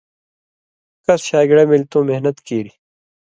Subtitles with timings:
[1.05, 2.77] کس شاگِڑہ ملیۡ تُوں محنت کیریۡ